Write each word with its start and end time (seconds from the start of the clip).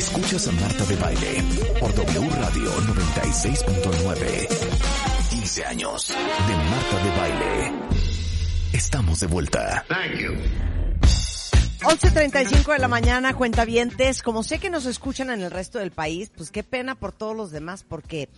Escuchas 0.00 0.48
a 0.48 0.52
Marta 0.52 0.82
de 0.86 0.96
Baile 0.96 1.44
por 1.78 1.94
W 1.94 2.30
Radio 2.30 2.70
96.9. 2.72 4.48
15 5.28 5.64
años 5.66 6.08
de 6.08 6.56
Marta 6.56 7.04
de 7.04 7.10
Baile. 7.18 7.72
Estamos 8.72 9.20
de 9.20 9.26
vuelta. 9.26 9.84
Thank 9.88 10.18
you. 10.18 10.32
11.35 11.82 12.72
de 12.72 12.78
la 12.78 12.88
mañana, 12.88 13.34
cuentavientes. 13.34 14.22
Como 14.22 14.42
sé 14.42 14.58
que 14.58 14.70
nos 14.70 14.86
escuchan 14.86 15.28
en 15.28 15.42
el 15.42 15.50
resto 15.50 15.78
del 15.78 15.90
país, 15.90 16.32
pues 16.34 16.50
qué 16.50 16.62
pena 16.62 16.94
por 16.94 17.12
todos 17.12 17.36
los 17.36 17.50
demás, 17.50 17.84
porque 17.86 18.30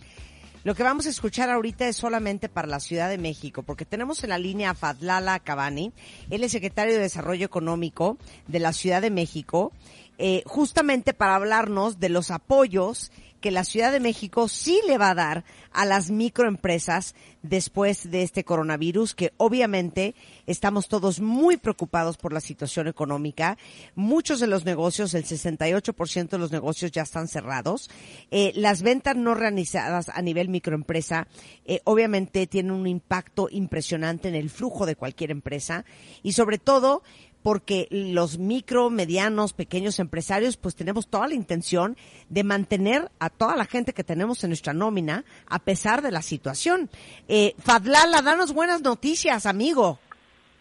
lo 0.65 0.75
que 0.75 0.83
vamos 0.83 1.05
a 1.07 1.09
escuchar 1.09 1.49
ahorita 1.49 1.87
es 1.89 1.97
solamente 1.97 2.47
para 2.47 2.69
la 2.69 2.79
Ciudad 2.79 3.09
de 3.09 3.17
México, 3.17 3.63
porque 3.63 3.83
tenemos 3.83 4.23
en 4.23 4.29
la 4.29 4.37
línea 4.37 4.69
a 4.69 4.75
Fadlala 4.75 5.39
Cabani, 5.39 5.91
él 6.29 6.41
es 6.41 6.53
secretario 6.53 6.93
de 6.93 7.01
Desarrollo 7.01 7.45
Económico 7.45 8.17
de 8.47 8.59
la 8.59 8.71
Ciudad 8.71 9.01
de 9.01 9.09
México, 9.09 9.73
eh, 10.17 10.43
justamente 10.45 11.13
para 11.13 11.35
hablarnos 11.35 11.99
de 11.99 12.09
los 12.09 12.31
apoyos 12.31 13.11
que 13.43 13.51
la 13.51 13.65
Ciudad 13.65 13.91
de 13.91 13.99
México 13.99 14.47
sí 14.47 14.79
le 14.87 14.97
va 14.97 15.09
a 15.09 15.15
dar 15.15 15.43
a 15.73 15.83
las 15.83 16.09
microempresas 16.09 17.13
después 17.41 18.09
de 18.09 18.23
este 18.23 18.45
coronavirus, 18.45 19.13
que 19.13 19.33
obviamente 19.35 20.15
estamos 20.47 20.87
todos 20.87 21.19
muy 21.19 21.57
preocupados 21.57 22.15
por 22.15 22.31
la 22.31 22.39
situación 22.39 22.87
económica. 22.87 23.57
Muchos 23.95 24.39
de 24.39 24.47
los 24.47 24.63
negocios, 24.63 25.13
el 25.13 25.25
68% 25.25 26.29
de 26.29 26.37
los 26.37 26.53
negocios 26.53 26.93
ya 26.93 27.01
están 27.01 27.27
cerrados. 27.27 27.89
Eh, 28.31 28.53
las 28.55 28.81
ventas 28.81 29.17
no 29.17 29.33
realizadas 29.33 30.07
a 30.07 30.21
nivel 30.21 30.47
microempresa, 30.47 31.27
eh, 31.65 31.81
obviamente 31.83 32.47
tienen 32.47 32.71
un 32.71 32.87
impacto 32.87 33.49
impresionante 33.51 34.29
en 34.29 34.35
el 34.35 34.49
flujo 34.49 34.85
de 34.85 34.95
cualquier 34.95 35.31
empresa 35.31 35.83
y 36.21 36.31
sobre 36.31 36.59
todo 36.59 37.03
porque 37.43 37.87
los 37.91 38.39
micro, 38.39 38.89
medianos, 38.89 39.53
pequeños 39.53 39.99
empresarios, 39.99 40.57
pues 40.57 40.75
tenemos 40.75 41.07
toda 41.07 41.27
la 41.27 41.35
intención 41.35 41.97
de 42.29 42.43
mantener 42.43 43.09
a 43.19 43.29
toda 43.29 43.55
la 43.55 43.65
gente 43.65 43.93
que 43.93 44.03
tenemos 44.03 44.43
en 44.43 44.49
nuestra 44.51 44.73
nómina 44.73 45.25
a 45.47 45.59
pesar 45.59 46.01
de 46.01 46.11
la 46.11 46.21
situación. 46.21 46.89
Eh, 47.27 47.53
Fadlala, 47.59 48.21
danos 48.21 48.53
buenas 48.53 48.81
noticias, 48.81 49.45
amigo. 49.45 49.99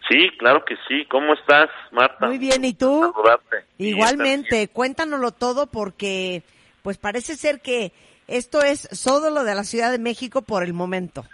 Sí, 0.09 0.29
claro 0.39 0.65
que 0.65 0.75
sí. 0.89 1.07
¿Cómo 1.09 1.35
estás, 1.35 1.71
Marta? 1.93 2.27
Muy 2.27 2.39
bien, 2.39 2.65
¿y 2.65 2.75
tú? 2.75 3.01
Saludarte. 3.01 3.65
Igualmente, 3.79 4.69
cuéntanoslo 4.69 5.31
todo 5.31 5.69
porque 5.69 6.43
pues 6.83 6.99
parece 6.99 7.37
ser 7.37 7.61
que 7.61 7.93
esto 8.27 8.63
es 8.63 8.89
solo 8.91 9.31
lo 9.31 9.45
de 9.45 9.55
la 9.55 9.63
Ciudad 9.63 9.93
de 9.93 9.99
México 9.99 10.43
por 10.43 10.65
el 10.65 10.73
momento. 10.73 11.25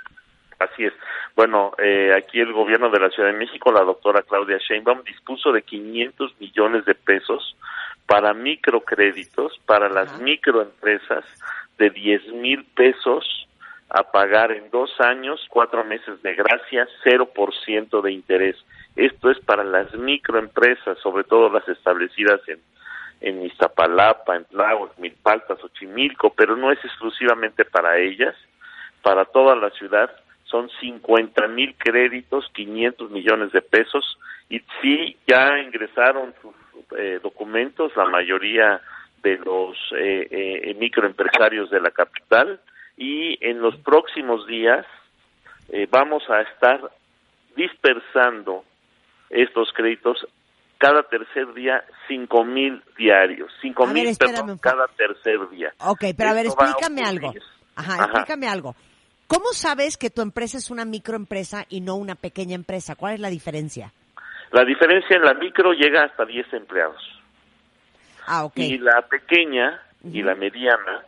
Así 0.59 0.85
es. 0.85 0.93
Bueno, 1.39 1.71
eh, 1.79 2.13
aquí 2.17 2.41
el 2.41 2.53
gobierno 2.53 2.91
de 2.91 2.99
la 2.99 3.11
Ciudad 3.11 3.31
de 3.31 3.39
México, 3.39 3.71
la 3.71 3.85
doctora 3.85 4.23
Claudia 4.23 4.59
Sheinbaum, 4.59 5.05
dispuso 5.05 5.53
de 5.53 5.63
500 5.63 6.35
millones 6.41 6.85
de 6.85 6.97
pesos 6.97 7.57
para 8.07 8.35
microcréditos, 8.35 9.57
para 9.65 9.89
las 9.89 10.21
microempresas, 10.21 11.25
de 11.79 11.91
10 11.91 12.33
mil 12.33 12.65
pesos 12.65 13.47
a 13.89 14.03
pagar 14.11 14.51
en 14.51 14.69
dos 14.71 14.91
años, 15.01 15.47
cuatro 15.49 15.85
meses 15.85 16.21
de 16.23 16.35
gracia, 16.35 16.89
0% 17.05 18.03
de 18.03 18.11
interés. 18.11 18.57
Esto 18.97 19.31
es 19.31 19.39
para 19.39 19.63
las 19.63 19.95
microempresas, 19.95 20.99
sobre 20.99 21.23
todo 21.23 21.51
las 21.51 21.69
establecidas 21.69 22.41
en, 22.49 22.59
en 23.21 23.47
Iztapalapa, 23.47 24.35
en 24.35 24.45
Tláhuac, 24.47 24.99
Milpalta, 24.99 25.55
Xochimilco, 25.55 26.35
pero 26.35 26.57
no 26.57 26.73
es 26.73 26.85
exclusivamente 26.85 27.65
para 27.65 27.97
ellas, 27.97 28.35
para 29.03 29.25
toda 29.25 29.55
la 29.55 29.71
ciudad 29.71 30.11
son 30.51 30.71
50 30.81 31.47
mil 31.49 31.75
créditos, 31.77 32.51
500 32.55 33.11
millones 33.11 33.53
de 33.53 33.63
pesos, 33.63 34.19
y 34.49 34.61
sí, 34.81 35.17
ya 35.27 35.59
ingresaron 35.59 36.35
sus 36.41 36.55
eh, 36.99 37.21
documentos 37.23 37.95
la 37.97 38.07
mayoría 38.07 38.81
de 39.23 39.37
los 39.39 39.77
eh, 39.97 40.29
eh, 40.31 40.75
microempresarios 40.79 41.71
de 41.71 41.81
la 41.81 41.91
capital, 41.91 42.61
y 42.97 43.39
en 43.41 43.61
los 43.61 43.77
próximos 43.77 44.47
días 44.47 44.85
eh, 45.69 45.87
vamos 45.91 46.23
a 46.31 46.41
estar 46.43 46.81
dispersando 47.55 48.65
estos 49.31 49.73
créditos 49.73 50.27
cada 50.79 51.03
tercer 51.03 51.53
día 51.55 51.85
cinco 52.07 52.45
mil 52.45 52.83
diarios, 52.97 53.53
cinco 53.61 53.87
mil 53.87 54.17
perdón, 54.17 54.59
cada 54.59 54.87
tercer 54.97 55.49
día. 55.51 55.73
Ok, 55.81 56.05
pero 56.17 56.31
a 56.31 56.35
ver, 56.35 56.47
explícame 56.47 57.03
algo. 57.03 57.33
Ajá. 57.75 58.05
explícame 58.05 58.49
algo. 58.49 58.75
¿Cómo 59.29 59.53
sabes 59.53 59.97
que 59.97 60.11
tu 60.11 60.23
empresa 60.23 60.57
es 60.59 60.71
una 60.71 60.85
microempresa 60.85 61.67
y 61.69 61.81
no 61.81 61.95
una 61.97 62.15
pequeña 62.17 62.55
empresa? 62.55 62.97
¿Cuál 62.97 63.15
es 63.15 63.21
la 63.21 63.29
diferencia? 63.29 63.93
La 64.53 64.65
diferencia 64.65 65.17
en 65.17 65.23
la 65.23 65.35
micro 65.35 65.73
llega 65.73 66.05
hasta 66.05 66.25
10 66.25 66.51
empleados. 66.55 66.97
Ah, 68.27 68.45
ok. 68.45 68.57
Y 68.59 68.79
la 68.79 69.03
pequeña 69.03 69.81
y 70.03 70.23
la 70.23 70.35
mediana, 70.35 71.05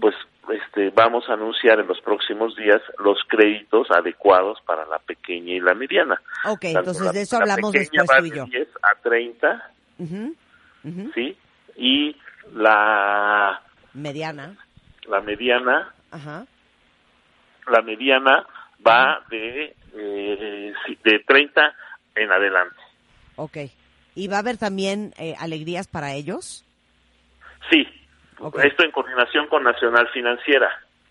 pues 0.00 0.14
este, 0.50 0.90
vamos 0.90 1.24
a 1.30 1.34
anunciar 1.34 1.80
en 1.80 1.86
los 1.86 2.00
próximos 2.02 2.54
días 2.56 2.82
los 2.98 3.18
créditos 3.28 3.90
adecuados 3.90 4.58
para 4.66 4.84
la 4.86 4.98
pequeña 4.98 5.52
y 5.54 5.60
la 5.60 5.74
mediana. 5.74 6.20
Ok, 6.44 6.60
Tanto 6.60 6.78
entonces 6.80 7.04
la- 7.06 7.12
de 7.12 7.20
eso 7.22 7.36
la 7.38 7.42
hablamos 7.54 7.72
después 7.72 8.10
va 8.10 8.18
tú 8.18 8.24
y 8.26 8.30
de 8.30 8.36
yo. 8.36 8.44
10 8.46 8.68
a 8.82 9.00
30, 9.02 9.70
Ujú, 9.98 10.34
ujú. 10.84 11.10
¿sí? 11.14 11.38
Y 11.76 12.16
la, 12.52 13.62
Mediana. 13.94 14.56
la 15.08 15.20
mediana, 15.22 15.94
Ajá. 16.10 16.44
La 17.68 17.82
mediana 17.82 18.46
va 18.86 19.20
de, 19.30 19.74
eh, 19.94 20.72
de 21.04 21.18
30 21.20 21.74
en 22.16 22.32
adelante. 22.32 22.76
Ok. 23.36 23.56
¿Y 24.14 24.28
va 24.28 24.36
a 24.36 24.40
haber 24.40 24.58
también 24.58 25.12
eh, 25.18 25.34
alegrías 25.38 25.88
para 25.88 26.12
ellos? 26.12 26.64
Sí, 27.70 27.86
Ok. 28.38 28.58
esto 28.64 28.84
en 28.84 28.90
coordinación 28.90 29.46
con 29.48 29.62
Nacional 29.62 30.08
Financiera. 30.12 30.68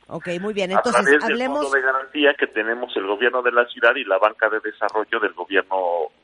Ok, 0.07 0.28
muy 0.41 0.53
bien. 0.53 0.72
a 0.72 0.75
Entonces, 0.75 1.03
través 1.03 1.22
del 1.23 1.31
hablemos... 1.31 1.59
fondo 1.63 1.75
de 1.75 1.81
garantía 1.81 2.34
que 2.38 2.47
tenemos 2.47 2.95
el 2.97 3.07
gobierno 3.07 3.41
de 3.41 3.51
la 3.53 3.66
ciudad 3.67 3.95
y 3.95 4.03
la 4.03 4.17
banca 4.17 4.50
de 4.50 4.59
desarrollo 4.59 5.19
del 5.22 5.31
gobierno 5.34 5.78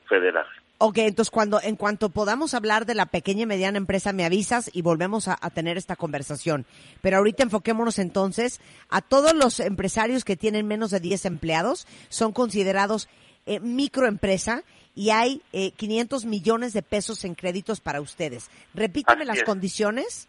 federal. 0.08 0.46
Ok, 0.80 1.00
entonces 1.00 1.32
cuando, 1.32 1.60
en 1.62 1.76
cuanto 1.76 2.10
podamos 2.10 2.54
hablar 2.54 2.86
de 2.86 2.94
la 2.94 3.08
pequeña 3.08 3.44
y 3.44 3.46
mediana 3.48 3.80
empresa, 3.80 4.14
me 4.14 4.26
avisas 4.26 4.70
y 4.74 4.84
volvemos 4.84 5.28
a, 5.28 5.36
a 5.42 5.50
tener 5.50 5.76
esta 5.76 5.96
conversación. 5.96 6.68
Pero 7.02 7.18
ahorita 7.18 7.42
enfoquémonos 7.42 7.98
entonces 7.98 8.62
a 8.90 9.02
todos 9.02 9.34
los 9.34 9.60
empresarios 9.60 10.24
que 10.24 10.36
tienen 10.36 10.68
menos 10.68 10.92
de 10.92 11.00
10 11.00 11.26
empleados, 11.26 11.88
son 12.10 12.32
considerados 12.32 13.10
eh, 13.48 13.62
microempresa 13.62 14.64
y 14.94 15.12
hay 15.12 15.42
eh, 15.54 15.72
500 15.72 16.26
millones 16.26 16.74
de 16.74 16.82
pesos 16.82 17.24
en 17.24 17.34
créditos 17.34 17.80
para 17.80 18.02
ustedes. 18.02 18.52
Repíteme 18.74 19.22
Así 19.22 19.28
las 19.28 19.38
es. 19.38 19.44
condiciones. 19.46 20.28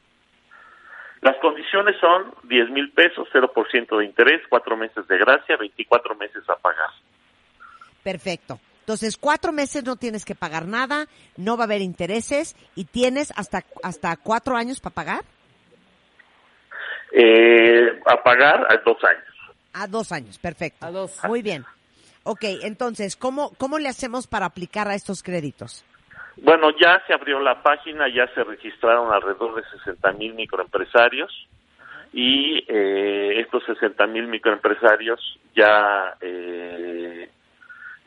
Las 1.20 1.36
condiciones 1.38 1.96
son 2.00 2.32
10 2.44 2.70
mil 2.70 2.92
pesos, 2.92 3.26
0% 3.32 3.98
de 3.98 4.04
interés, 4.04 4.40
cuatro 4.48 4.76
meses 4.76 5.08
de 5.08 5.18
gracia, 5.18 5.56
24 5.56 6.14
meses 6.14 6.48
a 6.48 6.54
pagar. 6.56 6.90
Perfecto. 8.04 8.60
Entonces, 8.88 9.18
cuatro 9.18 9.52
meses 9.52 9.84
no 9.84 9.96
tienes 9.96 10.24
que 10.24 10.34
pagar 10.34 10.66
nada, 10.66 11.08
no 11.36 11.58
va 11.58 11.64
a 11.64 11.66
haber 11.66 11.82
intereses 11.82 12.56
y 12.74 12.86
tienes 12.86 13.34
hasta, 13.36 13.62
hasta 13.82 14.16
cuatro 14.16 14.56
años 14.56 14.80
para 14.80 14.94
pagar. 14.94 15.24
Eh, 17.12 18.00
a 18.06 18.22
pagar 18.22 18.66
a 18.72 18.78
dos 18.78 18.96
años. 19.04 19.54
A 19.74 19.86
dos 19.88 20.10
años, 20.10 20.38
perfecto. 20.38 20.86
A 20.86 20.90
dos. 20.90 21.22
Muy 21.24 21.42
bien. 21.42 21.66
Ok, 22.22 22.44
entonces, 22.62 23.14
¿cómo, 23.16 23.52
¿cómo 23.58 23.78
le 23.78 23.90
hacemos 23.90 24.26
para 24.26 24.46
aplicar 24.46 24.88
a 24.88 24.94
estos 24.94 25.22
créditos? 25.22 25.84
Bueno, 26.38 26.70
ya 26.80 27.02
se 27.06 27.12
abrió 27.12 27.40
la 27.40 27.62
página, 27.62 28.08
ya 28.08 28.26
se 28.32 28.42
registraron 28.42 29.12
alrededor 29.12 29.54
de 29.54 29.68
60 29.84 30.12
mil 30.12 30.32
microempresarios 30.32 31.30
y 32.14 32.64
eh, 32.66 33.38
estos 33.38 33.64
60 33.66 34.06
mil 34.06 34.28
microempresarios 34.28 35.20
ya 35.54 36.16
eh, 36.22 37.28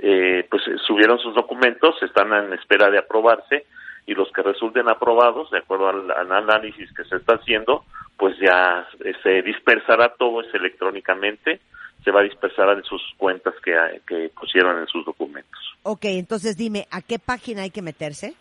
eh, 0.02 0.48
pues 0.50 0.68
eh, 0.68 0.76
subieron 0.86 1.20
sus 1.20 1.36
documentos, 1.36 1.96
están 2.02 2.34
en 2.34 2.54
espera 2.54 2.90
de 2.90 3.00
aprobarse 3.00 3.66
y 4.06 4.14
los 4.14 4.32
que 4.32 4.42
resulten 4.42 4.90
aprobados, 4.90 5.50
de 5.52 5.60
acuerdo 5.60 5.90
al, 5.90 6.12
al 6.12 6.32
análisis 6.32 6.92
que 6.94 7.04
se 7.06 7.18
está 7.18 7.36
haciendo, 7.36 7.86
pues 8.18 8.38
ya 8.40 8.88
eh, 9.04 9.14
se 9.24 9.42
dispersará 9.42 10.14
todo 10.18 10.42
eso 10.42 10.58
electrónicamente, 10.58 11.60
se 12.04 12.12
va 12.12 12.22
a 12.22 12.24
dispersar 12.24 12.70
en 12.70 12.84
sus 12.84 13.02
cuentas 13.18 13.54
que, 13.64 13.74
que 14.08 14.30
pusieron 14.30 14.80
en 14.80 14.88
sus 14.88 15.06
documentos. 15.06 15.60
Ok, 15.84 16.06
entonces 16.06 16.58
dime, 16.58 16.88
¿a 16.92 17.02
qué 17.02 17.20
página 17.20 17.62
hay 17.62 17.70
que 17.70 17.82
meterse? 17.82 18.34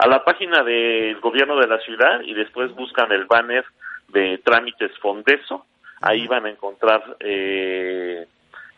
a 0.00 0.08
la 0.08 0.24
página 0.24 0.62
del 0.62 1.20
gobierno 1.20 1.56
de 1.60 1.66
la 1.66 1.78
ciudad 1.80 2.22
y 2.22 2.32
después 2.32 2.74
buscan 2.74 3.12
el 3.12 3.26
banner 3.26 3.66
de 4.08 4.38
trámites 4.38 4.92
Fondeso. 4.98 5.66
Ahí 6.00 6.26
van 6.26 6.46
a 6.46 6.50
encontrar, 6.50 7.18
eh, 7.20 8.26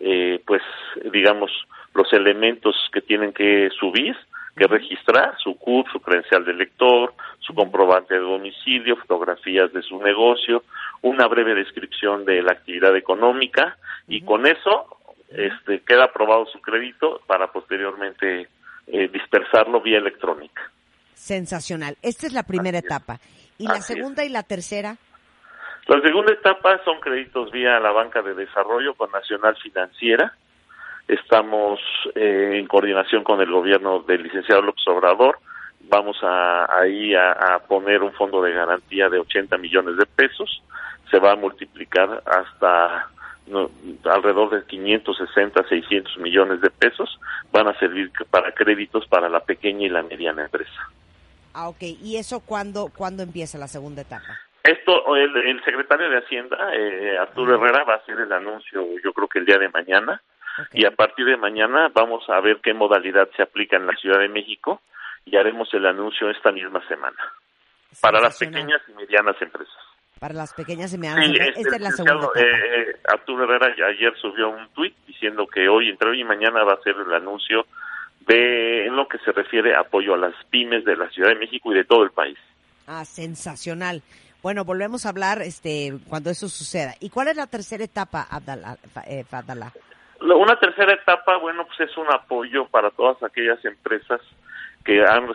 eh, 0.05 0.43
pues, 0.45 0.63
digamos, 1.13 1.51
los 1.95 2.13
elementos 2.13 2.75
que 2.93 3.01
tienen 3.01 3.33
que 3.33 3.69
subir, 3.79 4.17
que 4.57 4.67
registrar, 4.67 5.37
su 5.39 5.57
CUT, 5.57 5.87
su 5.93 6.01
credencial 6.01 6.45
de 6.45 6.55
lector, 6.55 7.15
su 7.39 7.55
comprobante 7.55 8.15
de 8.15 8.21
domicilio, 8.21 8.97
fotografías 8.97 9.73
de 9.73 9.81
su 9.83 10.03
negocio, 10.03 10.65
una 11.03 11.29
breve 11.29 11.55
descripción 11.55 12.25
de 12.25 12.43
la 12.43 12.53
actividad 12.53 12.97
económica 12.97 13.77
y 14.09 14.23
con 14.23 14.47
eso 14.47 14.99
este, 15.31 15.81
queda 15.81 16.07
aprobado 16.07 16.47
su 16.47 16.61
crédito 16.61 17.21
para 17.29 17.53
posteriormente 17.53 18.49
eh, 18.89 19.09
dispersarlo 19.09 19.81
vía 19.81 19.99
electrónica. 19.99 20.63
Sensacional. 21.15 21.97
Esta 22.03 22.27
es 22.27 22.33
la 22.33 22.43
primera 22.43 22.79
etapa. 22.79 23.21
¿Y 23.57 23.69
la 23.69 23.81
segunda 23.81 24.25
y 24.25 24.29
la 24.29 24.43
tercera? 24.43 24.97
La 25.87 26.01
segunda 26.01 26.33
etapa 26.33 26.81
son 26.85 27.01
créditos 27.01 27.51
vía 27.51 27.81
la 27.81 27.91
banca 27.91 28.23
de 28.23 28.35
desarrollo 28.35 28.95
con 28.95 29.11
Nacional 29.11 29.57
Financiera. 29.57 30.33
Estamos 31.09 31.81
eh, 32.15 32.53
en 32.55 32.67
coordinación 32.69 33.25
con 33.25 33.41
el 33.41 33.51
gobierno 33.51 34.01
del 34.01 34.23
licenciado 34.23 34.63
López 34.63 34.87
Obrador. 34.87 35.39
Vamos 35.89 36.17
a, 36.23 36.73
ahí 36.79 37.15
a, 37.15 37.59
poner 37.67 38.03
un 38.03 38.13
fondo 38.13 38.41
de 38.41 38.53
garantía 38.53 39.09
de 39.09 39.19
80 39.19 39.59
millones 39.59 39.97
de 39.97 40.07
pesos. 40.07 40.63
Se 41.11 41.19
va 41.19 41.33
a 41.33 41.37
multiplicar 41.37 42.23
hasta 42.27 43.09
alrededor 44.05 44.51
de 44.51 44.65
560, 44.65 45.69
600 45.69 46.19
millones 46.19 46.61
de 46.61 46.71
pesos. 46.71 47.19
Van 47.51 47.67
a 47.67 47.77
servir 47.81 48.13
para 48.31 48.53
créditos 48.53 49.05
para 49.09 49.29
la 49.29 49.41
pequeña 49.41 49.87
y 49.87 49.89
la 49.89 50.05
mediana 50.05 50.45
empresa. 50.45 50.89
Ah, 51.53 51.69
ok. 51.69 51.83
¿Y 52.01 52.17
eso 52.17 52.39
cuándo, 52.39 52.93
cuándo 52.97 53.25
empieza 53.25 53.59
la 53.59 53.67
segunda 53.67 54.03
etapa? 54.03 54.39
Esto, 54.65 55.17
el, 55.17 55.63
secretario 55.65 56.09
de 56.09 56.19
Hacienda, 56.19 56.57
eh, 56.75 57.19
Arturo 57.19 57.57
Herrera, 57.57 57.85
va 57.85 57.95
a 57.95 57.97
hacer 57.97 58.19
el 58.21 58.33
anuncio, 58.33 58.87
yo 59.03 59.13
creo 59.13 59.29
que 59.29 59.41
el 59.41 59.47
día 59.47 59.59
de 59.59 59.69
mañana, 59.69 60.23
y 60.73 60.85
a 60.85 60.93
partir 60.93 61.27
de 61.27 61.37
mañana 61.37 61.91
vamos 61.93 62.29
a 62.29 62.41
ver 62.41 62.61
qué 62.63 62.75
modalidad 62.75 63.29
se 63.37 63.43
aplica 63.43 63.77
en 63.77 63.87
la 63.87 63.97
Ciudad 63.97 64.21
de 64.21 64.29
México 64.29 64.83
y 65.25 65.37
haremos 65.37 65.73
el 65.75 65.87
anuncio 65.87 66.31
esta 66.31 66.53
misma 66.53 66.87
semana 66.87 67.17
para 68.01 68.21
las 68.21 68.39
pequeñas 68.39 68.81
y 68.89 68.93
medianas 68.93 69.41
empresas. 69.41 69.75
Para 70.19 70.35
las 70.35 70.53
pequeñas 70.55 70.93
y 70.95 70.99
medianas 70.99 71.27
empresas. 71.27 71.57
Esta 71.57 71.77
es 71.77 71.83
la 71.83 71.91
segunda 71.91 72.27
etapa. 72.27 72.41
Eh, 72.41 72.97
Arturo 73.09 73.45
Herrera 73.45 73.75
ayer 73.89 74.13
subió 74.21 74.51
un 74.51 74.69
tuit 74.69 74.95
diciendo 75.07 75.47
que 75.47 75.69
hoy, 75.69 75.89
entre 75.89 76.11
hoy 76.11 76.21
y 76.21 76.25
mañana, 76.25 76.65
va 76.65 76.75
a 76.75 76.83
ser 76.83 76.95
el 76.97 77.13
anuncio 77.13 77.67
de 78.21 78.87
en 78.87 78.97
lo 78.97 79.09
que 79.09 79.19
se 79.19 79.33
refiere 79.33 79.75
a 79.75 79.81
apoyo 79.81 80.15
a 80.15 80.19
las 80.19 80.35
pymes 80.47 80.85
de 80.85 80.97
la 80.97 81.11
Ciudad 81.11 81.31
de 81.31 81.37
México 81.37 81.73
y 81.73 81.77
de 81.77 81.85
todo 81.85 82.05
el 82.05 82.11
país. 82.11 82.39
Ah, 82.87 83.05
sensacional. 83.05 84.03
Bueno, 84.43 84.65
volvemos 84.65 85.07
a 85.07 85.11
hablar 85.11 85.41
este 85.41 85.93
cuando 86.09 86.29
eso 86.29 86.49
suceda. 86.49 86.95
¿Y 86.99 87.11
cuál 87.11 87.29
es 87.29 87.37
la 87.37 87.47
tercera 87.47 87.85
etapa, 87.85 88.27
Abdallah, 88.29 88.77
eh, 89.07 89.25
Una 90.21 90.59
tercera 90.59 90.95
etapa, 90.95 91.37
bueno, 91.37 91.65
pues 91.65 91.89
es 91.89 91.97
un 91.97 92.13
apoyo 92.13 92.67
para 92.67 92.91
todas 92.91 93.23
aquellas 93.23 93.65
empresas 93.65 94.21
que 94.85 95.05
han, 95.05 95.29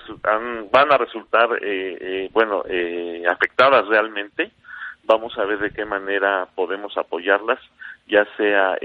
van 0.71 0.91
a 0.91 0.97
resultar, 0.97 1.49
eh, 1.61 1.97
eh, 2.01 2.29
bueno, 2.33 2.63
afectadas 3.31 3.87
realmente. 3.87 4.51
Vamos 5.03 5.37
a 5.37 5.45
ver 5.45 5.59
de 5.59 5.71
qué 5.71 5.85
manera 5.85 6.49
podemos 6.53 6.97
apoyarlas, 6.97 7.59
ya 8.07 8.27
sea 8.35 8.77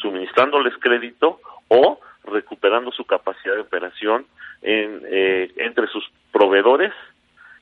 suministrándoles 0.00 0.72
crédito 0.80 1.40
o 1.68 2.00
recuperando 2.24 2.90
su 2.90 3.04
capacidad 3.04 3.54
de 3.54 3.60
operación 3.60 4.24
en, 4.62 5.02
entre 5.58 5.86
sus 5.88 6.10
proveedores 6.32 6.94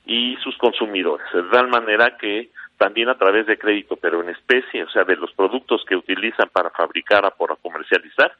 y 0.07 0.37
sus 0.37 0.57
consumidores, 0.57 1.27
de 1.35 1.43
tal 1.51 1.69
manera 1.69 2.17
que 2.17 2.51
también 2.79 3.09
a 3.09 3.19
través 3.19 3.47
de 3.47 3.59
crédito, 3.59 3.97
pero 3.97 4.23
en 4.23 4.29
especie, 4.29 4.85
o 4.85 4.91
sea, 4.91 5.05
de 5.05 5.17
los 5.17 5.33
productos 5.33 5.85
que 5.89 5.97
utilizan 5.97 6.49
para 6.51 6.71
fabricar 6.71 7.25
o 7.25 7.31
para 7.31 7.57
comercializar, 7.57 8.33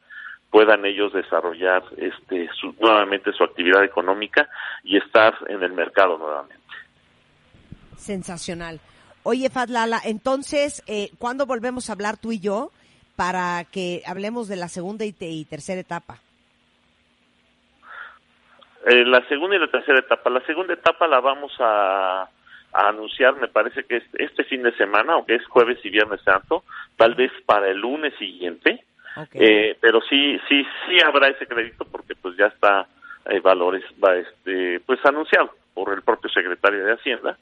puedan 0.49 0.85
ellos 0.85 1.11
desarrollar 1.11 1.83
este 1.97 2.49
nuevamente 2.79 3.33
su 3.33 3.43
actividad 3.43 3.83
económica 3.83 4.47
y 4.83 4.97
estar 4.97 5.35
en 5.47 5.61
el 5.61 5.73
mercado 5.73 6.17
nuevamente. 6.17 6.63
Sensacional. 7.97 8.79
Oye, 9.23 9.49
Fadlala, 9.49 9.99
entonces, 10.05 10.83
eh, 10.87 11.09
¿cuándo 11.17 11.45
volvemos 11.45 11.89
a 11.89 11.93
hablar 11.93 12.17
tú 12.17 12.31
y 12.31 12.39
yo 12.39 12.71
para 13.17 13.65
que 13.65 14.03
hablemos 14.05 14.47
de 14.47 14.55
la 14.55 14.69
segunda 14.69 15.03
y 15.03 15.11
tercera 15.45 15.81
etapa? 15.81 16.19
Eh, 18.85 19.05
la 19.05 19.27
segunda 19.27 19.55
y 19.55 19.59
la 19.59 19.67
tercera 19.67 19.99
etapa. 19.99 20.29
La 20.29 20.41
segunda 20.41 20.73
etapa 20.73 21.07
la 21.07 21.19
vamos 21.19 21.53
a, 21.59 22.29
anunciar, 22.73 23.35
me 23.37 23.47
parece 23.47 23.85
que 23.85 24.03
este 24.19 24.43
fin 24.43 24.61
de 24.61 24.71
semana, 24.73 25.13
aunque 25.13 25.35
es 25.35 25.45
jueves 25.47 25.79
y 25.83 25.89
viernes 25.89 26.21
santo, 26.21 26.63
tal 26.95 27.15
vez 27.15 27.31
para 27.45 27.69
el 27.69 27.79
lunes 27.79 28.13
siguiente. 28.19 28.83
Eh, 29.33 29.75
pero 29.81 29.99
sí, 30.01 30.39
sí, 30.47 30.63
sí 30.85 30.97
habrá 31.03 31.29
ese 31.29 31.47
crédito 31.47 31.85
porque 31.91 32.13
pues 32.13 32.37
ya 32.37 32.47
está 32.47 32.87
eh, 33.25 33.39
valores, 33.39 33.83
va 34.03 34.15
este, 34.15 34.79
pues 34.81 35.03
anunciado 35.05 35.49
por 35.73 35.91
el 35.91 36.03
propio 36.03 36.29
secretario 36.29 36.85
de 36.85 36.93
Hacienda. 36.93 37.35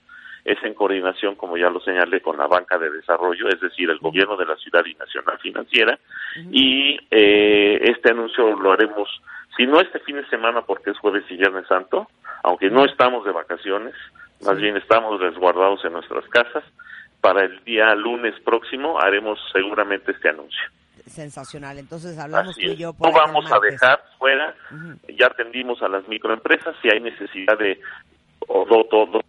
Es 0.45 0.63
en 0.63 0.75
coordinación, 0.75 1.35
como 1.35 1.57
ya 1.57 1.69
lo 1.69 1.79
señalé, 1.81 2.21
con 2.21 2.37
la 2.37 2.45
banca 2.45 2.77
de 2.77 2.91
desarrollo, 2.91 3.49
es 3.49 3.59
decir, 3.59 3.89
el 3.89 3.97
gobierno 3.97 4.37
de 4.37 4.45
la 4.45 4.55
ciudad 4.57 4.85
y 4.85 4.93
nacional 4.93 5.39
financiera. 5.39 5.99
Y 6.51 6.99
eh, 7.09 7.79
este 7.81 8.11
anuncio 8.11 8.55
lo 8.55 8.71
haremos 8.71 9.09
si 9.57 9.65
no 9.65 9.79
este 9.79 9.99
fin 9.99 10.17
de 10.17 10.27
semana 10.27 10.61
porque 10.61 10.91
es 10.91 10.97
jueves 10.97 11.23
y 11.29 11.37
viernes 11.37 11.67
santo, 11.67 12.09
aunque 12.43 12.69
no 12.69 12.85
estamos 12.85 13.23
de 13.25 13.31
vacaciones, 13.31 13.93
más 14.45 14.57
bien 14.57 14.75
estamos 14.75 15.19
resguardados 15.19 15.83
en 15.85 15.93
nuestras 15.93 16.27
casas, 16.27 16.63
para 17.21 17.45
el 17.45 17.63
día 17.63 17.95
lunes 17.95 18.35
próximo 18.43 18.99
haremos 18.99 19.39
seguramente 19.53 20.11
este 20.11 20.29
anuncio. 20.29 20.61
Sensacional, 21.07 21.77
entonces 21.77 22.17
hablamos 22.17 22.55
tú 22.55 22.67
y 22.67 22.75
yo 22.75 22.93
No 22.99 23.11
vamos 23.11 23.49
a 23.51 23.59
dejar 23.59 24.03
fuera, 24.17 24.55
ya 25.17 25.27
atendimos 25.27 25.81
a 25.81 25.87
las 25.87 26.07
microempresas, 26.07 26.75
si 26.81 26.89
hay 26.89 26.99
necesidad 26.99 27.57
de 27.57 27.79
o, 28.47 28.65
dos 28.65 29.23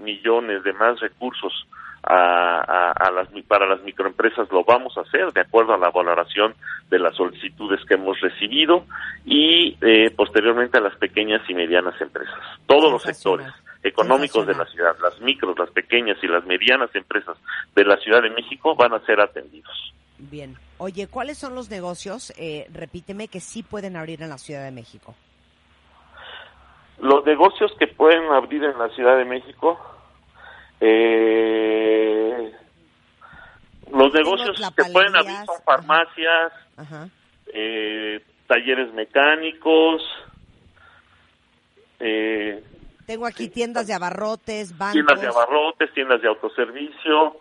millones 0.00 0.62
de 0.62 0.72
más 0.72 1.00
recursos 1.00 1.66
a, 2.02 2.92
a, 2.92 3.10
las, 3.10 3.28
para 3.46 3.66
las 3.66 3.82
microempresas 3.82 4.50
lo 4.50 4.64
vamos 4.64 4.96
a 4.96 5.02
hacer 5.02 5.32
de 5.32 5.42
acuerdo 5.42 5.74
a 5.74 5.78
la 5.78 5.90
valoración 5.90 6.54
de 6.88 6.98
las 6.98 7.14
solicitudes 7.14 7.84
que 7.86 7.94
hemos 7.94 8.18
recibido 8.20 8.86
y 9.26 9.76
eh, 9.82 10.10
posteriormente 10.16 10.78
a 10.78 10.80
las 10.80 10.96
pequeñas 10.96 11.42
y 11.48 11.54
medianas 11.54 12.00
empresas. 12.00 12.38
Todos 12.66 12.90
los 12.90 13.02
sectores 13.02 13.52
económicos 13.82 14.46
de 14.46 14.54
la 14.54 14.66
ciudad, 14.66 14.96
las 15.02 15.20
micros, 15.20 15.58
las 15.58 15.70
pequeñas 15.70 16.16
y 16.22 16.26
las 16.26 16.44
medianas 16.46 16.94
empresas 16.94 17.36
de 17.74 17.84
la 17.84 17.96
Ciudad 17.98 18.22
de 18.22 18.30
México 18.30 18.74
van 18.74 18.92
a 18.92 19.04
ser 19.06 19.20
atendidos. 19.20 19.94
Bien. 20.18 20.56
Oye, 20.78 21.06
¿cuáles 21.06 21.38
son 21.38 21.54
los 21.54 21.70
negocios, 21.70 22.32
eh, 22.36 22.66
repíteme, 22.72 23.28
que 23.28 23.40
sí 23.40 23.62
pueden 23.62 23.96
abrir 23.96 24.22
en 24.22 24.28
la 24.28 24.38
Ciudad 24.38 24.64
de 24.64 24.70
México? 24.70 25.14
Los 27.00 27.24
negocios 27.24 27.72
que 27.78 27.86
pueden 27.86 28.24
abrir 28.30 28.62
en 28.64 28.78
la 28.78 28.88
Ciudad 28.90 29.16
de 29.16 29.24
México 29.24 29.78
eh, 30.80 32.52
los 33.92 34.12
negocios 34.14 34.58
que 34.76 34.84
pueden 34.92 35.14
abrir 35.14 35.36
son 35.46 35.62
farmacias, 35.64 36.52
Eh, 37.52 38.24
talleres 38.46 38.92
mecánicos. 38.94 40.02
Eh, 41.98 42.62
Tengo 43.06 43.26
aquí 43.26 43.48
tiendas 43.48 43.88
de 43.88 43.94
abarrotes, 43.94 44.78
bancos. 44.78 44.92
Tiendas 44.92 45.20
de 45.20 45.26
abarrotes, 45.26 45.92
tiendas 45.92 46.22
de 46.22 46.28
autoservicio. 46.28 47.36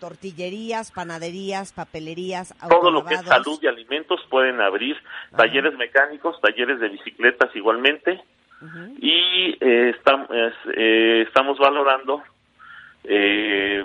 Tortillerías, 0.00 0.90
panaderías, 0.90 1.72
papelerías, 1.74 2.54
Todo 2.70 2.90
lo 2.90 3.04
que 3.04 3.14
es 3.14 3.22
salud 3.22 3.58
y 3.62 3.66
alimentos 3.66 4.20
pueden 4.30 4.60
abrir. 4.62 4.96
Talleres 5.36 5.74
mecánicos, 5.76 6.40
talleres 6.40 6.80
de 6.80 6.88
bicicletas 6.88 7.54
igualmente. 7.54 8.24
Y 8.98 9.56
eh, 9.60 9.90
estamos, 9.96 10.28
eh, 10.76 11.24
estamos 11.26 11.58
valorando 11.58 12.22
eh, 13.04 13.84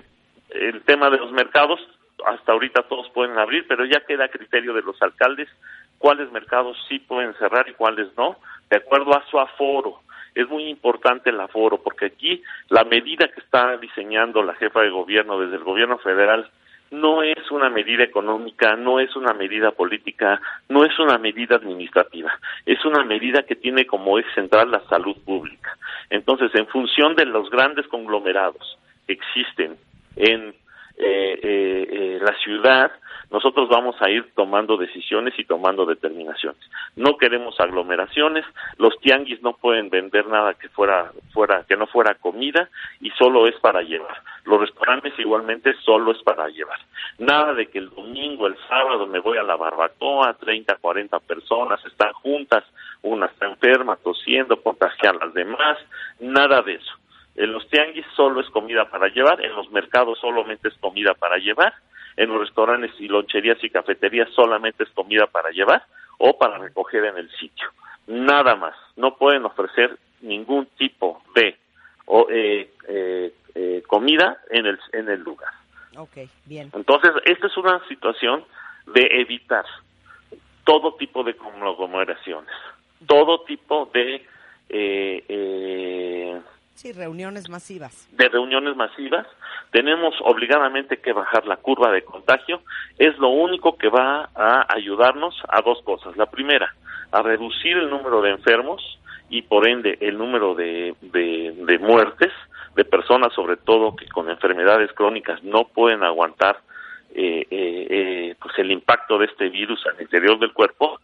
el 0.49 0.81
tema 0.81 1.09
de 1.09 1.17
los 1.17 1.31
mercados, 1.31 1.79
hasta 2.25 2.51
ahorita 2.51 2.83
todos 2.83 3.09
pueden 3.09 3.37
abrir, 3.37 3.65
pero 3.67 3.85
ya 3.85 4.05
queda 4.05 4.25
a 4.25 4.29
criterio 4.29 4.73
de 4.73 4.81
los 4.81 5.01
alcaldes 5.01 5.49
cuáles 5.97 6.31
mercados 6.31 6.77
sí 6.87 6.99
pueden 6.99 7.33
cerrar 7.35 7.67
y 7.69 7.73
cuáles 7.73 8.15
no, 8.17 8.37
de 8.69 8.77
acuerdo 8.77 9.15
a 9.15 9.25
su 9.29 9.39
aforo. 9.39 10.01
Es 10.35 10.47
muy 10.47 10.65
importante 10.65 11.31
el 11.31 11.39
aforo, 11.39 11.81
porque 11.81 12.05
aquí 12.05 12.43
la 12.69 12.83
medida 12.83 13.27
que 13.27 13.39
está 13.39 13.77
diseñando 13.77 14.43
la 14.43 14.53
jefa 14.53 14.81
de 14.81 14.91
gobierno 14.91 15.39
desde 15.39 15.55
el 15.55 15.63
gobierno 15.63 15.97
federal 15.97 16.51
no 16.91 17.23
es 17.23 17.51
una 17.51 17.69
medida 17.69 18.03
económica, 18.03 18.75
no 18.75 18.99
es 18.99 19.15
una 19.15 19.33
medida 19.33 19.71
política, 19.71 20.41
no 20.69 20.85
es 20.85 20.97
una 20.99 21.17
medida 21.17 21.55
administrativa, 21.55 22.31
es 22.65 22.83
una 22.85 23.03
medida 23.03 23.43
que 23.43 23.55
tiene 23.55 23.85
como 23.85 24.19
eje 24.19 24.29
central 24.35 24.71
la 24.71 24.81
salud 24.87 25.15
pública. 25.25 25.77
Entonces, 26.09 26.53
en 26.55 26.67
función 26.67 27.15
de 27.15 27.25
los 27.25 27.49
grandes 27.49 27.87
conglomerados, 27.87 28.77
existen 29.07 29.77
en 30.15 30.53
eh, 30.97 31.39
eh, 31.43 31.87
eh, 31.91 32.19
la 32.21 32.35
ciudad, 32.39 32.91
nosotros 33.29 33.69
vamos 33.69 33.95
a 34.01 34.09
ir 34.09 34.31
tomando 34.33 34.77
decisiones 34.77 35.33
y 35.37 35.45
tomando 35.45 35.85
determinaciones. 35.85 36.59
No 36.95 37.17
queremos 37.17 37.59
aglomeraciones, 37.59 38.45
los 38.77 38.97
tianguis 38.99 39.41
no 39.43 39.53
pueden 39.53 39.91
vender 39.91 40.25
nada 40.27 40.55
que 40.55 40.69
fuera 40.69 41.11
fuera 41.33 41.65
que 41.67 41.77
no 41.77 41.85
fuera 41.85 42.15
comida 42.15 42.69
y 42.99 43.11
solo 43.11 43.47
es 43.47 43.55
para 43.59 43.83
llevar. 43.83 44.23
Los 44.45 44.61
restaurantes 44.61 45.13
igualmente 45.19 45.75
solo 45.83 46.13
es 46.13 46.23
para 46.23 46.47
llevar. 46.47 46.79
Nada 47.19 47.53
de 47.53 47.67
que 47.67 47.77
el 47.77 47.89
domingo, 47.89 48.47
el 48.47 48.57
sábado 48.67 49.05
me 49.05 49.19
voy 49.19 49.37
a 49.37 49.43
la 49.43 49.55
barbacoa, 49.55 50.33
30, 50.33 50.77
40 50.77 51.19
personas 51.19 51.85
están 51.85 52.13
juntas, 52.13 52.63
una 53.03 53.27
está 53.27 53.45
enferma, 53.45 53.97
tosiendo, 53.97 54.61
contagiar 54.63 55.15
a 55.15 55.25
las 55.25 55.33
demás, 55.35 55.77
nada 56.19 56.61
de 56.63 56.73
eso 56.75 56.93
en 57.37 57.53
los 57.53 57.67
tianguis 57.69 58.05
solo 58.15 58.41
es 58.41 58.49
comida 58.49 58.89
para 58.89 59.07
llevar, 59.09 59.43
en 59.45 59.55
los 59.55 59.71
mercados 59.71 60.19
solamente 60.19 60.67
es 60.69 60.73
comida 60.79 61.13
para 61.13 61.37
llevar, 61.37 61.73
en 62.17 62.29
los 62.29 62.39
restaurantes 62.39 62.91
y 62.99 63.07
loncherías 63.07 63.63
y 63.63 63.69
cafeterías 63.69 64.27
solamente 64.31 64.83
es 64.83 64.89
comida 64.89 65.27
para 65.27 65.51
llevar 65.51 65.85
o 66.17 66.35
para 66.37 66.57
recoger 66.57 67.05
en 67.05 67.17
el 67.17 67.29
sitio. 67.37 67.69
Nada 68.07 68.55
más. 68.55 68.75
No 68.95 69.15
pueden 69.17 69.45
ofrecer 69.45 69.97
ningún 70.21 70.65
tipo 70.77 71.21
de 71.35 71.55
o, 72.05 72.27
eh, 72.29 72.71
eh, 72.87 73.33
eh, 73.53 73.83
comida 73.85 74.39
en 74.49 74.65
el, 74.65 74.79
en 74.93 75.09
el 75.09 75.21
lugar. 75.21 75.53
Ok, 75.95 76.17
bien. 76.45 76.71
Entonces, 76.73 77.11
esta 77.25 77.45
es 77.45 77.57
una 77.57 77.87
situación 77.87 78.43
de 78.87 79.07
evitar 79.11 79.65
todo 80.63 80.95
tipo 80.95 81.23
de 81.23 81.35
conglomeraciones, 81.35 82.53
todo 83.05 83.43
tipo 83.43 83.91
de... 83.93 84.25
Sí, 86.77 86.91
reuniones 86.91 87.49
masivas. 87.49 88.07
de 88.11 88.29
reuniones 88.29 88.75
masivas, 88.75 89.25
tenemos 89.71 90.13
obligadamente 90.21 90.97
que 90.97 91.11
bajar 91.11 91.47
la 91.47 91.57
curva 91.57 91.91
de 91.91 92.03
contagio, 92.03 92.61
es 92.99 93.17
lo 93.17 93.29
único 93.29 93.77
que 93.79 93.89
va 93.89 94.29
a 94.35 94.63
ayudarnos 94.69 95.35
a 95.49 95.63
dos 95.63 95.81
cosas. 95.81 96.15
La 96.17 96.27
primera, 96.27 96.75
a 97.11 97.23
reducir 97.23 97.75
el 97.77 97.89
número 97.89 98.21
de 98.21 98.29
enfermos 98.29 98.99
y 99.27 99.41
por 99.41 99.67
ende 99.67 99.97
el 100.01 100.19
número 100.19 100.53
de, 100.53 100.93
de, 101.01 101.51
de 101.65 101.79
muertes 101.79 102.31
de 102.75 102.85
personas, 102.85 103.33
sobre 103.33 103.57
todo 103.57 103.95
que 103.95 104.07
con 104.09 104.29
enfermedades 104.29 104.93
crónicas 104.93 105.43
no 105.43 105.67
pueden 105.69 106.03
aguantar 106.03 106.59
eh, 107.15 107.47
eh, 107.49 107.87
eh, 107.89 108.35
pues 108.39 108.53
el 108.59 108.69
impacto 108.69 109.17
de 109.17 109.25
este 109.25 109.49
virus 109.49 109.83
al 109.87 109.99
interior 109.99 110.37
del 110.37 110.53
cuerpo 110.53 110.99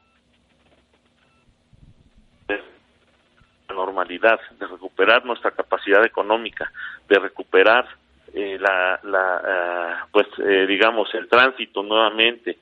la 3.74 3.82
normalidad, 3.94 4.40
de 4.60 4.66
recuperar 4.66 5.24
nuestra 5.24 5.52
capacidad 5.52 6.04
económica, 6.04 6.72
de 7.08 7.20
recuperar 7.20 7.86
eh, 8.34 8.58
la, 8.60 9.00
la 9.04 9.42
ah, 9.46 10.08
pues 10.12 10.28
eh, 10.40 10.66
digamos 10.68 11.14
el 11.14 11.28
tránsito 11.28 11.84
nuevamente 11.84 12.58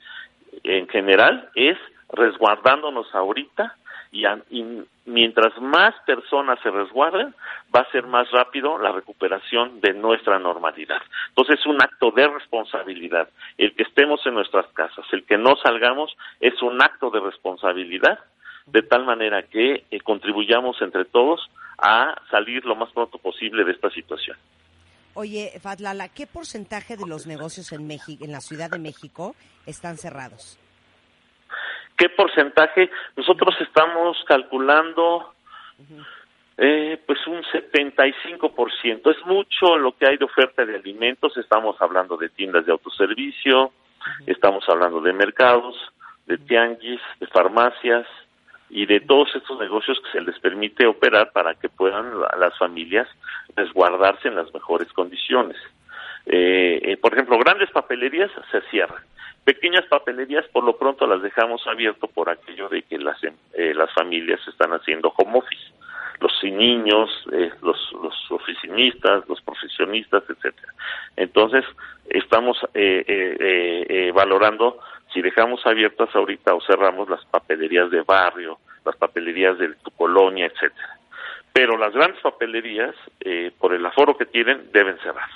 en 0.64 0.88
general 0.90 1.50
es 1.56 1.78
resguardándonos 2.12 3.08
ahorita 3.16 3.78
y, 4.12 4.26
y 4.50 4.84
mientras 5.06 5.58
más 5.62 5.96
personas 6.06 6.60
se 6.62 6.70
resguarden 6.70 7.34
va 7.74 7.80
a 7.80 7.92
ser 7.92 8.06
más 8.06 8.30
rápido 8.32 8.78
la 8.78 8.92
recuperación 8.92 9.80
de 9.80 9.94
nuestra 9.94 10.38
normalidad. 10.38 11.02
Entonces 11.30 11.58
es 11.58 11.66
un 11.66 11.82
acto 11.82 12.12
de 12.12 12.28
responsabilidad. 12.28 13.30
El 13.58 13.74
que 13.74 13.84
estemos 13.84 14.20
en 14.26 14.34
nuestras 14.34 14.68
casas, 14.74 15.06
el 15.14 15.24
que 15.24 15.38
no 15.38 15.56
salgamos 15.64 16.14
es 16.42 16.62
un 16.62 16.82
acto 16.84 17.10
de 17.10 17.22
responsabilidad 17.22 18.20
de 18.66 18.82
tal 18.84 19.06
manera 19.06 19.44
que 19.44 19.86
eh, 19.90 20.00
contribuyamos 20.02 20.82
entre 20.82 21.06
todos 21.06 21.50
a 21.78 22.16
salir 22.30 22.64
lo 22.66 22.76
más 22.76 22.92
pronto 22.92 23.18
posible 23.18 23.64
de 23.64 23.72
esta 23.72 23.90
situación. 23.90 24.38
Oye, 25.14 25.52
Fatlala, 25.62 26.08
¿qué 26.10 26.26
porcentaje 26.26 26.96
de 26.96 27.06
los 27.06 27.28
negocios 27.28 27.72
en 27.74 27.86
México, 27.86 28.24
en 28.24 28.32
la 28.32 28.40
Ciudad 28.40 28.70
de 28.70 28.80
México, 28.80 29.36
están 29.66 29.98
cerrados? 29.98 30.58
¿Qué 31.98 32.08
porcentaje? 32.10 32.90
Nosotros 33.18 33.56
estamos 33.60 34.18
calculando 34.26 35.34
eh, 36.58 37.02
pues 37.06 37.20
un 37.28 37.44
75%. 37.44 39.12
Es 39.12 39.26
mucho 39.26 39.78
lo 39.78 39.96
que 39.98 40.08
hay 40.08 40.18
de 40.18 40.26
oferta 40.26 40.66
de 40.66 40.76
alimentos. 40.76 41.36
Estamos 41.38 41.76
hablando 41.82 42.18
de 42.18 42.30
tiendas 42.30 42.66
de 42.66 42.72
autoservicio, 42.72 43.74
estamos 44.26 44.64
hablando 44.70 45.02
de 45.02 45.14
mercados, 45.14 45.76
de 46.26 46.38
tianguis, 46.38 47.02
de 47.20 47.28
farmacias 47.28 48.08
y 48.72 48.86
de 48.86 49.02
todos 49.02 49.36
estos 49.36 49.60
negocios 49.60 50.00
que 50.00 50.12
se 50.12 50.22
les 50.22 50.40
permite 50.40 50.88
operar 50.88 51.32
para 51.34 51.56
que 51.56 51.68
puedan 51.70 52.20
la- 52.22 52.36
las 52.40 52.58
familias 52.58 53.08
resguardarse 53.56 54.30
en 54.30 54.36
las 54.36 54.52
mejores 54.54 54.92
condiciones. 54.94 55.58
Eh, 56.26 56.80
eh, 56.84 56.98
por 56.98 57.14
ejemplo, 57.14 57.38
grandes 57.38 57.70
papelerías 57.72 58.32
se 58.52 58.62
cierran. 58.70 59.04
Pequeñas 59.44 59.86
papelerías, 59.88 60.46
por 60.50 60.64
lo 60.64 60.78
pronto, 60.78 61.06
las 61.08 61.22
dejamos 61.22 61.66
abierto 61.68 62.08
por 62.08 62.30
aquello 62.30 62.70
de 62.70 62.84
que 62.84 62.98
las, 62.98 63.22
em- 63.24 63.36
eh, 63.54 63.74
las 63.74 63.92
familias 63.94 64.40
están 64.48 64.72
haciendo 64.72 65.12
home 65.18 65.40
office. 65.40 65.66
Los 66.22 66.32
sin 66.40 66.58
niños, 66.58 67.10
eh, 67.34 67.52
los, 67.64 67.92
los 67.94 68.32
oficinistas, 68.32 69.28
los 69.28 69.42
profesionistas, 69.42 70.24
etcétera. 70.30 70.72
Entonces, 71.18 71.66
estamos 72.10 72.58
eh, 72.76 73.04
eh, 73.08 74.12
valorando 74.14 74.80
si 75.14 75.22
dejamos 75.22 75.66
abiertas 75.66 76.10
ahorita 76.16 76.54
o 76.54 76.62
cerramos 76.62 77.10
las 77.10 77.24
papelerías 77.26 77.90
de 77.92 78.02
barrio, 78.02 78.60
las 78.86 78.96
papelerías 78.96 79.58
de 79.58 79.74
tu 79.76 79.92
colonia, 79.92 80.46
etcétera. 80.46 80.98
Pero 81.54 81.78
las 81.78 81.94
grandes 81.94 82.22
papelerías, 82.22 82.96
eh, 83.20 83.52
por 83.60 83.74
el 83.74 83.86
aforo 83.86 84.18
que 84.18 84.26
tienen, 84.26 84.72
deben 84.72 84.98
cerrar. 85.00 85.30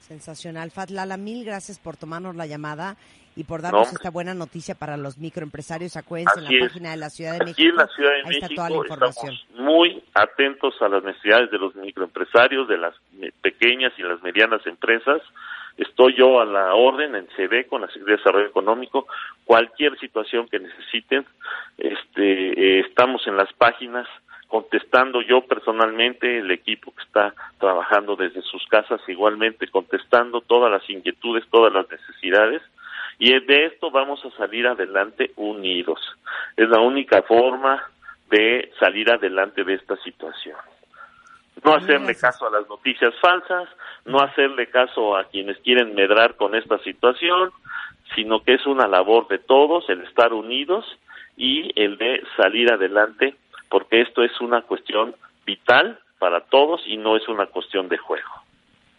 Sensacional. 0.00 0.70
Fatlala, 0.70 1.16
mil 1.16 1.44
gracias 1.44 1.78
por 1.78 1.96
tomarnos 1.96 2.36
la 2.36 2.46
llamada 2.46 2.96
y 3.36 3.44
por 3.44 3.62
darnos 3.62 3.88
No. 3.90 3.96
esta 3.96 4.10
buena 4.10 4.34
noticia 4.34 4.74
para 4.74 4.96
los 4.96 5.18
microempresarios. 5.18 5.96
Acuérdense, 5.96 6.38
en 6.40 6.44
la 6.44 6.50
es. 6.50 6.60
página 6.60 6.90
de 6.90 6.96
la 6.98 7.10
Ciudad 7.10 7.32
de 7.32 7.38
México. 7.44 7.54
Aquí 7.56 7.66
en 7.68 7.76
la 7.76 7.86
Ciudad 7.88 8.10
de 8.10 8.16
ahí 8.16 8.34
está 8.36 8.48
toda 8.48 8.68
la 8.70 8.76
México 8.76 8.84
información. 8.84 9.34
estamos 9.34 9.60
muy 9.60 10.04
atentos 10.14 10.74
a 10.82 10.88
las 10.88 11.02
necesidades 11.04 11.50
de 11.50 11.58
los 11.58 11.74
microempresarios, 11.74 12.68
de 12.68 12.78
las 12.78 12.94
pequeñas 13.40 13.92
y 13.98 14.02
las 14.02 14.22
medianas 14.22 14.66
empresas. 14.66 15.22
Estoy 15.76 16.14
yo 16.14 16.40
a 16.40 16.44
la 16.44 16.74
orden 16.74 17.14
en 17.14 17.28
CD 17.36 17.66
con 17.66 17.80
la 17.80 17.88
Secretaría 17.88 18.16
de 18.16 18.22
Desarrollo 18.22 18.46
Económico. 18.46 19.06
Cualquier 19.44 19.98
situación 19.98 20.48
que 20.48 20.60
necesiten, 20.60 21.26
este, 21.78 22.78
eh, 22.78 22.80
estamos 22.80 23.26
en 23.26 23.36
las 23.36 23.52
páginas 23.54 24.06
contestando 24.48 25.20
yo 25.22 25.40
personalmente, 25.40 26.38
el 26.38 26.50
equipo 26.50 26.94
que 26.94 27.02
está 27.02 27.34
trabajando 27.58 28.14
desde 28.14 28.42
sus 28.42 28.64
casas 28.66 29.00
igualmente, 29.08 29.66
contestando 29.66 30.40
todas 30.42 30.70
las 30.70 30.88
inquietudes, 30.88 31.44
todas 31.50 31.72
las 31.72 31.90
necesidades 31.90 32.62
y 33.18 33.38
de 33.40 33.66
esto 33.66 33.90
vamos 33.90 34.24
a 34.24 34.30
salir 34.36 34.66
adelante 34.66 35.30
unidos. 35.36 36.00
Es 36.56 36.68
la 36.68 36.80
única 36.80 37.22
forma 37.22 37.82
de 38.30 38.72
salir 38.78 39.10
adelante 39.10 39.64
de 39.64 39.74
esta 39.74 39.96
situación. 39.98 40.56
No 41.64 41.74
hacerle 41.74 42.12
Gracias. 42.12 42.20
caso 42.20 42.46
a 42.46 42.50
las 42.50 42.68
noticias 42.68 43.14
falsas, 43.20 43.68
no 44.04 44.20
hacerle 44.20 44.68
caso 44.68 45.16
a 45.16 45.24
quienes 45.24 45.56
quieren 45.58 45.94
medrar 45.94 46.36
con 46.36 46.54
esta 46.54 46.78
situación, 46.80 47.50
sino 48.14 48.42
que 48.42 48.54
es 48.54 48.66
una 48.66 48.86
labor 48.86 49.28
de 49.28 49.38
todos 49.38 49.88
el 49.88 50.02
estar 50.02 50.32
unidos 50.34 50.84
y 51.36 51.72
el 51.80 51.96
de 51.96 52.22
salir 52.36 52.70
adelante, 52.70 53.34
porque 53.70 54.02
esto 54.02 54.22
es 54.22 54.38
una 54.40 54.60
cuestión 54.62 55.14
vital 55.46 55.98
para 56.18 56.40
todos 56.42 56.82
y 56.86 56.96
no 56.98 57.16
es 57.16 57.26
una 57.28 57.46
cuestión 57.46 57.88
de 57.88 57.96
juego. 57.98 58.28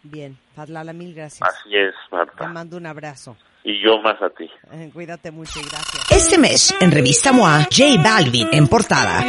Bien, 0.03 0.38
Fatlala, 0.55 0.93
mil 0.93 1.13
gracias. 1.15 1.48
Así 1.48 1.75
es, 1.75 1.93
Te 2.10 2.15
Marta. 2.15 2.48
mando 2.48 2.77
un 2.77 2.86
abrazo. 2.88 3.38
Y 3.67 3.84
yo 3.84 4.00
más 4.03 4.22
a 4.22 4.29
ti. 4.29 4.48
Eh, 4.74 4.91
Cuídate 4.93 5.31
mucho 5.31 5.60
y 5.60 5.63
gracias. 5.63 6.12
Este 6.12 6.38
mes, 6.38 6.75
en 6.79 6.91
Revista 6.91 7.31
MOA, 7.31 7.63
J 7.63 8.00
Balvin 8.03 8.48
en 8.51 8.67
portada. 8.67 9.24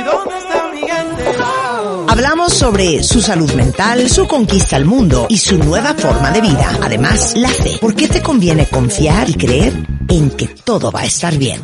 Hablamos 2.08 2.52
sobre 2.52 3.02
su 3.02 3.22
salud 3.22 3.50
mental, 3.54 4.10
su 4.10 4.28
conquista 4.28 4.76
al 4.76 4.84
mundo 4.84 5.26
y 5.30 5.38
su 5.38 5.56
nueva 5.58 5.94
forma 5.94 6.30
de 6.32 6.42
vida. 6.42 6.68
Además, 6.82 7.34
la 7.36 7.48
fe. 7.48 7.78
¿Por 7.80 7.94
qué 7.94 8.08
te 8.08 8.22
conviene 8.22 8.66
confiar 8.66 9.28
y 9.30 9.34
creer 9.34 9.72
en 10.08 10.30
que 10.30 10.48
todo 10.48 10.90
va 10.90 11.00
a 11.00 11.04
estar 11.06 11.36
bien? 11.36 11.62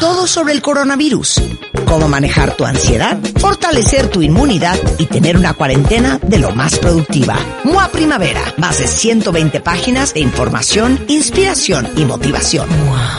Todo 0.00 0.26
sobre 0.26 0.52
el 0.52 0.62
coronavirus. 0.62 1.40
Cómo 1.86 2.08
manejar 2.08 2.56
tu 2.56 2.64
ansiedad, 2.64 3.18
fortalecer 3.38 4.08
tu 4.08 4.22
inmunidad 4.22 4.78
y 4.98 5.06
tener 5.06 5.36
una 5.36 5.54
cuarentena 5.54 6.18
de 6.22 6.38
lo 6.38 6.52
más 6.52 6.78
productiva. 6.78 7.36
MOA 7.64 7.88
Primavera. 7.88 8.42
Más 8.56 8.78
de 8.78 8.86
120 8.86 9.60
páginas 9.60 10.14
de 10.14 10.20
información, 10.20 11.04
inspiración 11.08 11.88
y 11.96 12.04
motivación. 12.04 12.68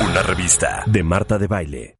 Una 0.09 0.23
revista 0.23 0.83
de 0.85 1.03
Marta 1.03 1.37
de 1.37 1.47
Baile. 1.47 1.95